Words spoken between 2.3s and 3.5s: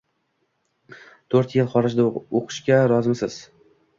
oʻqitishga rozimisiz?